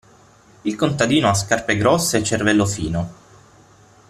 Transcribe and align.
Il 0.63 0.75
contadino 0.75 1.29
ha 1.29 1.35
scarpe 1.35 1.77
grosse 1.77 2.17
e 2.17 2.23
cervello 2.23 2.65
fino. 2.65 3.13